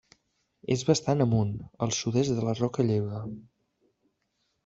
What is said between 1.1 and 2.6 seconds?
amunt, al sud-est de la